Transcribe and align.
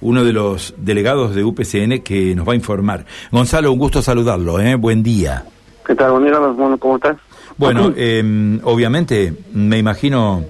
uno 0.00 0.24
de 0.24 0.32
los 0.32 0.74
delegados 0.76 1.34
de 1.34 1.44
UPCN 1.44 2.00
que 2.00 2.34
nos 2.34 2.48
va 2.48 2.52
a 2.52 2.56
informar. 2.56 3.04
Gonzalo, 3.30 3.72
un 3.72 3.78
gusto 3.78 4.02
saludarlo, 4.02 4.60
¿eh? 4.60 4.74
Buen 4.74 5.02
día. 5.02 5.44
¿Qué 5.86 5.94
tal? 5.94 6.12
Buen 6.12 6.24
día, 6.24 6.38
¿cómo 6.78 6.96
estás? 6.96 7.16
Bueno, 7.56 7.92
eh, 7.96 8.58
obviamente 8.62 9.34
me 9.52 9.78
imagino 9.78 10.44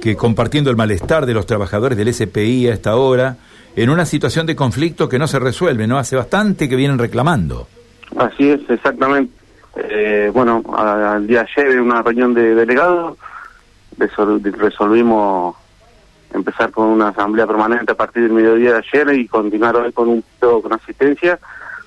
que 0.00 0.16
compartiendo 0.16 0.70
el 0.70 0.76
malestar 0.76 1.26
de 1.26 1.34
los 1.34 1.46
trabajadores 1.46 1.96
del 1.96 2.12
SPI 2.12 2.68
a 2.68 2.74
esta 2.74 2.96
hora, 2.96 3.36
en 3.76 3.90
una 3.90 4.04
situación 4.04 4.46
de 4.46 4.54
conflicto 4.54 5.08
que 5.08 5.18
no 5.18 5.26
se 5.26 5.38
resuelve, 5.38 5.86
¿no? 5.86 5.98
Hace 5.98 6.16
bastante 6.16 6.68
que 6.68 6.76
vienen 6.76 6.98
reclamando. 6.98 7.68
Así 8.16 8.50
es, 8.50 8.60
exactamente. 8.68 9.32
Eh, 9.76 10.30
bueno, 10.32 10.62
al 10.76 11.26
día 11.26 11.46
ayer 11.48 11.72
en 11.72 11.80
una 11.80 12.02
reunión 12.02 12.32
de 12.34 12.54
delegados 12.54 13.18
resolvimos 13.96 15.56
empezar 16.34 16.70
con 16.70 16.88
una 16.88 17.08
asamblea 17.08 17.46
permanente 17.46 17.92
a 17.92 17.96
partir 17.96 18.24
del 18.24 18.32
mediodía 18.32 18.72
de 18.72 18.78
ayer 18.78 19.18
y 19.18 19.28
continuar 19.28 19.76
hoy 19.76 19.92
con 19.92 20.08
un 20.08 20.24
asistencia 20.72 21.38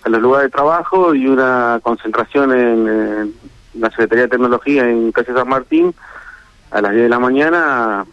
a 0.03 0.09
los 0.09 0.21
lugares 0.21 0.47
de 0.47 0.55
trabajo 0.55 1.13
y 1.13 1.27
una 1.27 1.79
concentración 1.83 2.53
en, 2.53 3.33
la 3.73 3.89
Secretaría 3.91 4.23
de 4.23 4.29
Tecnología 4.29 4.89
en 4.89 5.11
calle 5.11 5.33
San 5.33 5.47
Martín 5.47 5.93
a 6.71 6.81
las 6.81 6.91
10 6.91 7.03
de 7.03 7.09
la 7.09 7.19
mañana, 7.19 8.05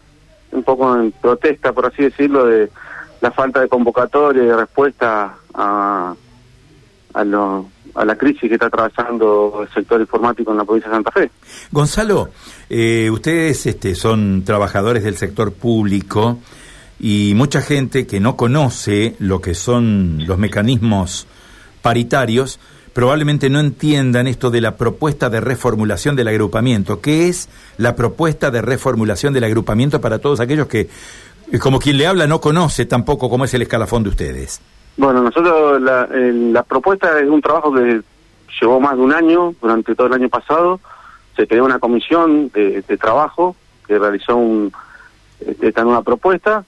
un 0.52 0.62
poco 0.62 0.94
en 0.94 1.10
protesta, 1.12 1.72
por 1.72 1.86
así 1.86 2.02
decirlo, 2.02 2.46
de 2.46 2.70
la 3.20 3.30
falta 3.30 3.60
de 3.60 3.68
convocatoria 3.68 4.42
y 4.42 4.46
de 4.46 4.56
respuesta 4.56 5.34
a, 5.54 6.14
a 7.14 7.24
los 7.24 7.64
a 7.94 8.04
la 8.04 8.16
crisis 8.16 8.48
que 8.48 8.54
está 8.54 8.66
atravesando 8.66 9.60
el 9.62 9.72
sector 9.72 10.00
informático 10.00 10.50
en 10.50 10.58
la 10.58 10.64
provincia 10.64 10.90
de 10.90 10.96
Santa 10.96 11.10
Fe. 11.12 11.30
Gonzalo, 11.70 12.30
eh, 12.68 13.10
ustedes 13.10 13.66
este, 13.66 13.94
son 13.94 14.42
trabajadores 14.44 15.04
del 15.04 15.16
sector 15.16 15.52
público 15.52 16.38
y 16.98 17.32
mucha 17.34 17.60
gente 17.60 18.06
que 18.06 18.20
no 18.20 18.36
conoce 18.36 19.16
lo 19.18 19.40
que 19.40 19.54
son 19.54 20.24
los 20.26 20.38
mecanismos 20.38 21.26
paritarios 21.82 22.58
probablemente 22.94 23.50
no 23.50 23.60
entiendan 23.60 24.26
esto 24.28 24.50
de 24.50 24.60
la 24.60 24.76
propuesta 24.76 25.28
de 25.28 25.40
reformulación 25.40 26.16
del 26.16 26.28
agrupamiento. 26.28 27.00
¿Qué 27.00 27.28
es 27.28 27.48
la 27.76 27.96
propuesta 27.96 28.50
de 28.50 28.62
reformulación 28.62 29.34
del 29.34 29.44
agrupamiento 29.44 30.00
para 30.00 30.20
todos 30.20 30.40
aquellos 30.40 30.68
que, 30.68 30.88
como 31.60 31.80
quien 31.80 31.98
le 31.98 32.06
habla, 32.06 32.26
no 32.26 32.40
conoce 32.40 32.86
tampoco 32.86 33.28
cómo 33.28 33.44
es 33.44 33.52
el 33.52 33.62
escalafón 33.62 34.04
de 34.04 34.10
ustedes? 34.10 34.60
Bueno, 34.96 35.22
nosotros 35.22 35.80
la, 35.82 36.62
propuesta 36.62 37.18
es 37.20 37.28
un 37.28 37.40
trabajo 37.40 37.72
que 37.74 38.00
llevó 38.60 38.80
más 38.80 38.96
de 38.96 39.02
un 39.02 39.12
año, 39.12 39.54
durante 39.60 39.94
todo 39.94 40.06
el 40.06 40.12
año 40.14 40.28
pasado. 40.28 40.80
Se 41.36 41.46
creó 41.48 41.64
una 41.64 41.80
comisión 41.80 42.50
de, 42.50 42.82
trabajo 42.98 43.56
que 43.86 43.98
realizó 43.98 44.36
un, 44.36 44.72
este, 45.40 45.68
esta 45.68 45.82
nueva 45.82 46.02
propuesta. 46.02 46.64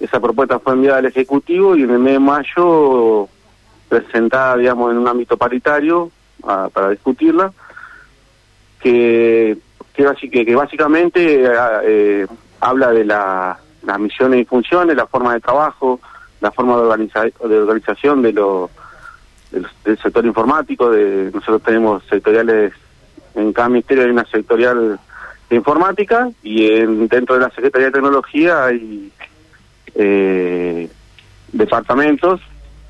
Esa 0.00 0.20
propuesta 0.20 0.58
fue 0.58 0.74
enviada 0.74 0.98
al 0.98 1.06
Ejecutivo 1.06 1.76
y 1.76 1.82
en 1.82 1.90
el 1.90 1.98
mes 1.98 2.14
de 2.14 2.18
mayo 2.20 3.28
presentada, 3.88 4.56
digamos, 4.56 4.92
en 4.92 4.98
un 4.98 5.08
ámbito 5.08 5.36
paritario 5.36 6.10
para 6.72 6.90
discutirla, 6.90 7.52
que 8.80 9.56
básicamente 10.54 11.44
eh, 11.84 12.26
habla 12.60 12.90
de 12.90 13.04
la, 13.04 13.58
las 13.86 13.98
misiones 13.98 14.40
y 14.40 14.44
funciones, 14.44 14.96
la 14.96 15.06
forma 15.06 15.34
de 15.34 15.40
trabajo, 15.40 16.00
la 16.44 16.52
forma 16.52 16.76
de, 16.76 17.32
de 17.48 17.58
organización 17.58 18.20
de 18.20 18.34
lo, 18.34 18.70
del, 19.50 19.98
sector 19.98 20.24
informático. 20.26 20.90
De, 20.90 21.30
nosotros 21.32 21.62
tenemos 21.62 22.04
sectoriales, 22.04 22.74
en 23.34 23.52
cada 23.54 23.70
ministerio 23.70 24.04
hay 24.04 24.10
una 24.10 24.26
sectorial 24.26 25.00
de 25.48 25.56
informática 25.56 26.28
y 26.42 26.70
en, 26.70 27.08
dentro 27.08 27.36
de 27.36 27.40
la 27.40 27.50
Secretaría 27.50 27.86
de 27.86 27.92
Tecnología 27.92 28.66
hay 28.66 29.10
eh, 29.94 30.90
departamentos 31.50 32.42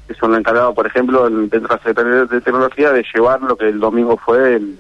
que 0.09 0.15
son 0.15 0.35
encargados, 0.35 0.75
por 0.75 0.87
ejemplo, 0.87 1.31
dentro 1.31 1.61
de 1.61 1.69
la 1.69 1.79
Secretaría 1.79 2.25
de 2.25 2.41
Tecnología 2.41 2.91
de 2.91 3.07
llevar 3.15 3.41
lo 3.41 3.57
que 3.57 3.69
el 3.69 3.79
domingo 3.79 4.17
fue 4.17 4.57
el, 4.57 4.79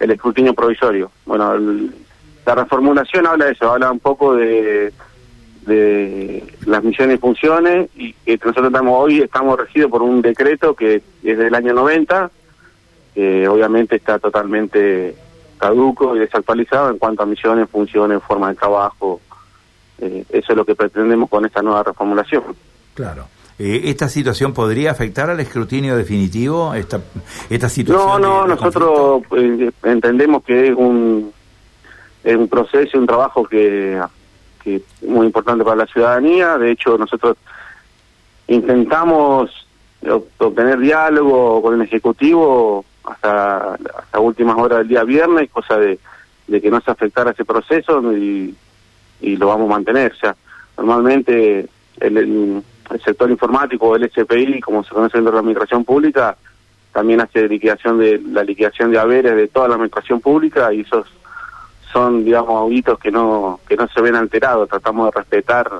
el 0.00 0.10
escrutinio 0.10 0.52
provisorio. 0.52 1.12
Bueno, 1.24 1.56
la 2.44 2.54
reformulación 2.56 3.26
habla 3.26 3.46
de 3.46 3.52
eso, 3.52 3.72
habla 3.72 3.92
un 3.92 4.00
poco 4.00 4.34
de 4.34 4.92
de 5.66 6.44
las 6.64 6.82
misiones 6.82 7.16
y 7.16 7.20
funciones 7.20 7.90
y 7.96 8.12
que 8.12 8.36
nosotros 8.36 8.66
estamos 8.68 8.94
hoy 8.96 9.20
estamos 9.20 9.58
regidos 9.58 9.90
por 9.90 10.02
un 10.02 10.22
decreto 10.22 10.74
que 10.74 11.02
es 11.24 11.38
del 11.38 11.54
año 11.54 11.74
90 11.74 12.30
que 13.14 13.48
obviamente 13.48 13.96
está 13.96 14.18
totalmente 14.18 15.16
caduco 15.58 16.14
y 16.14 16.18
desactualizado 16.18 16.90
en 16.90 16.98
cuanto 16.98 17.22
a 17.22 17.26
misiones, 17.26 17.68
funciones, 17.70 18.22
forma 18.22 18.50
de 18.50 18.56
trabajo. 18.56 19.20
Eh, 19.98 20.24
eso 20.28 20.52
es 20.52 20.56
lo 20.56 20.66
que 20.66 20.74
pretendemos 20.74 21.30
con 21.30 21.46
esta 21.46 21.62
nueva 21.62 21.82
reformulación. 21.82 22.44
Claro. 22.94 23.26
Eh, 23.58 23.82
¿Esta 23.84 24.10
situación 24.10 24.52
podría 24.52 24.90
afectar 24.90 25.30
al 25.30 25.40
escrutinio 25.40 25.96
definitivo? 25.96 26.74
Esta, 26.74 27.00
esta 27.48 27.70
situación 27.70 28.20
no, 28.20 28.46
no, 28.46 28.46
nosotros 28.46 29.22
eh, 29.34 29.70
entendemos 29.84 30.44
que 30.44 30.68
es 30.68 30.74
un, 30.76 31.32
es 32.22 32.36
un 32.36 32.48
proceso, 32.48 32.98
un 32.98 33.06
trabajo 33.06 33.44
que 33.44 33.98
que 34.66 34.76
es 34.76 35.02
muy 35.08 35.26
importante 35.26 35.62
para 35.62 35.76
la 35.76 35.86
ciudadanía. 35.86 36.58
De 36.58 36.72
hecho, 36.72 36.98
nosotros 36.98 37.36
intentamos 38.48 39.68
obtener 40.38 40.80
diálogo 40.80 41.62
con 41.62 41.74
el 41.74 41.82
Ejecutivo 41.82 42.84
hasta, 43.04 43.74
hasta 43.74 44.18
últimas 44.20 44.56
horas 44.58 44.78
del 44.78 44.88
día 44.88 45.04
viernes, 45.04 45.48
cosa 45.50 45.76
de, 45.78 46.00
que 46.48 46.68
no 46.68 46.80
se 46.80 46.90
afectara 46.90 47.30
ese 47.30 47.44
proceso 47.44 48.12
y, 48.12 48.56
lo 49.20 49.46
vamos 49.46 49.70
a 49.70 49.74
mantener. 49.74 50.12
O 50.76 50.82
normalmente 50.82 51.68
el, 52.00 52.16
el, 52.16 52.62
sector 53.04 53.30
informático, 53.30 53.94
el 53.94 54.10
SPI, 54.10 54.60
como 54.60 54.82
se 54.82 54.90
conoce 54.90 55.18
dentro 55.18 55.30
de 55.30 55.36
la 55.36 55.40
administración 55.40 55.84
pública, 55.84 56.36
también 56.92 57.20
hace 57.20 57.48
liquidación 57.48 57.98
de 57.98 58.20
la 58.32 58.42
liquidación 58.42 58.90
de 58.90 58.98
haberes 58.98 59.36
de 59.36 59.46
toda 59.46 59.68
la 59.68 59.74
administración 59.74 60.20
pública 60.20 60.72
y 60.72 60.80
esos 60.80 61.06
son, 61.96 62.26
digamos, 62.26 62.70
hitos 62.70 62.98
que 62.98 63.10
no, 63.10 63.58
que 63.66 63.74
no 63.74 63.88
se 63.88 64.02
ven 64.02 64.16
alterados, 64.16 64.68
tratamos 64.68 65.06
de 65.06 65.18
respetar 65.18 65.70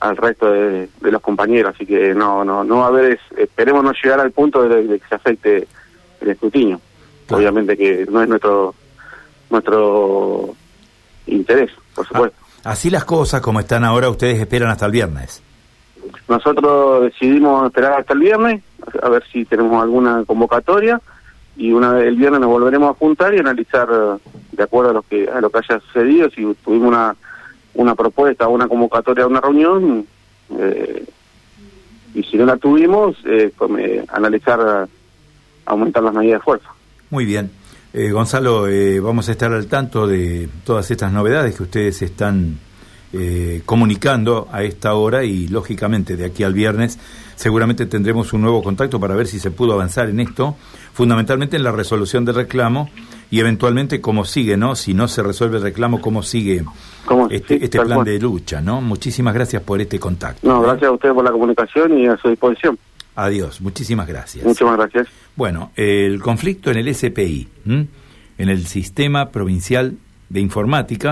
al 0.00 0.16
resto 0.18 0.52
de, 0.52 0.86
los 1.00 1.22
compañeros, 1.22 1.74
así 1.74 1.86
que 1.86 2.14
no, 2.14 2.44
no, 2.44 2.62
no 2.62 2.80
va 2.80 2.84
a 2.84 2.88
haber, 2.88 3.18
esperemos 3.38 3.82
no 3.82 3.92
llegar 3.92 4.20
al 4.20 4.32
punto 4.32 4.68
de, 4.68 4.98
que 4.98 5.08
se 5.08 5.14
afecte 5.14 5.66
el 6.20 6.28
escrutinio. 6.28 6.78
Obviamente 7.30 7.74
que 7.74 8.06
no 8.10 8.22
es 8.22 8.28
nuestro, 8.28 8.74
nuestro 9.48 10.54
interés, 11.26 11.70
por 11.94 12.06
supuesto. 12.06 12.36
así 12.64 12.90
las 12.90 13.06
cosas 13.06 13.40
como 13.40 13.60
están 13.60 13.82
ahora, 13.84 14.10
ustedes 14.10 14.38
esperan 14.40 14.68
hasta 14.68 14.84
el 14.84 14.92
viernes. 14.92 15.42
Nosotros 16.28 17.04
decidimos 17.04 17.64
esperar 17.64 18.00
hasta 18.00 18.12
el 18.12 18.20
viernes, 18.20 18.62
a 19.02 19.08
ver 19.08 19.24
si 19.32 19.46
tenemos 19.46 19.82
alguna 19.82 20.22
convocatoria 20.26 21.00
y 21.56 21.72
una 21.72 21.92
vez 21.92 22.08
el 22.08 22.16
viernes 22.16 22.40
nos 22.40 22.50
volveremos 22.50 22.90
a 22.90 22.98
juntar 22.98 23.34
y 23.34 23.38
analizar 23.38 23.88
de 24.60 24.64
acuerdo 24.64 24.90
a 24.90 24.92
lo 24.92 25.02
que 25.02 25.26
a 25.26 25.40
lo 25.40 25.48
que 25.48 25.58
haya 25.58 25.80
sucedido 25.80 26.28
si 26.28 26.42
tuvimos 26.62 26.88
una 26.88 27.16
una 27.72 27.94
propuesta 27.94 28.46
una 28.46 28.68
convocatoria 28.68 29.26
una 29.26 29.40
reunión 29.40 30.06
eh, 30.58 31.06
y 32.14 32.22
si 32.24 32.36
no 32.36 32.44
la 32.44 32.58
tuvimos 32.58 33.16
eh, 33.24 33.50
eh 33.78 34.04
analizar 34.08 34.86
aumentar 35.64 36.02
las 36.02 36.12
medidas 36.12 36.40
de 36.40 36.44
fuerza. 36.44 36.68
Muy 37.10 37.24
bien. 37.24 37.50
Eh, 37.92 38.10
Gonzalo 38.10 38.66
vamos 39.02 39.28
a 39.28 39.32
estar 39.32 39.52
al 39.52 39.66
tanto 39.66 40.06
de 40.06 40.48
todas 40.64 40.90
estas 40.90 41.12
novedades 41.12 41.56
que 41.56 41.62
ustedes 41.62 42.02
están 42.02 42.58
eh, 43.12 43.62
comunicando 43.66 44.46
a 44.52 44.62
esta 44.62 44.94
hora 44.94 45.24
y 45.24 45.48
lógicamente 45.48 46.16
de 46.16 46.26
aquí 46.26 46.44
al 46.44 46.54
viernes 46.54 46.96
seguramente 47.34 47.86
tendremos 47.86 48.32
un 48.32 48.42
nuevo 48.42 48.62
contacto 48.62 49.00
para 49.00 49.16
ver 49.16 49.26
si 49.26 49.40
se 49.40 49.50
pudo 49.50 49.72
avanzar 49.72 50.08
en 50.08 50.20
esto, 50.20 50.56
fundamentalmente 50.92 51.56
en 51.56 51.64
la 51.64 51.72
resolución 51.72 52.24
del 52.24 52.36
reclamo 52.36 52.88
y 53.30 53.40
eventualmente 53.40 54.00
cómo 54.00 54.24
sigue, 54.24 54.56
¿no? 54.56 54.74
Si 54.74 54.94
no 54.94 55.08
se 55.08 55.22
resuelve 55.22 55.58
el 55.58 55.62
reclamo, 55.62 56.00
cómo 56.00 56.22
sigue 56.22 56.64
este, 57.30 57.64
este 57.64 57.80
plan 57.80 58.04
de 58.04 58.18
lucha, 58.18 58.60
¿no? 58.60 58.80
Muchísimas 58.80 59.34
gracias 59.34 59.62
por 59.62 59.80
este 59.80 59.98
contacto. 59.98 60.46
No, 60.46 60.60
gracias 60.60 60.88
a 60.88 60.92
usted 60.92 61.12
por 61.12 61.24
la 61.24 61.30
comunicación 61.30 61.98
y 61.98 62.06
a 62.06 62.16
su 62.16 62.28
disposición. 62.28 62.78
Adiós, 63.14 63.60
muchísimas 63.60 64.06
gracias. 64.06 64.44
Muchísimas 64.44 64.76
gracias. 64.76 65.08
Bueno, 65.36 65.72
el 65.76 66.20
conflicto 66.20 66.70
en 66.70 66.78
el 66.78 66.94
SPI, 66.94 67.48
en 67.66 67.88
el 68.48 68.66
Sistema 68.66 69.30
Provincial 69.30 69.96
de 70.28 70.40
Informática. 70.40 71.08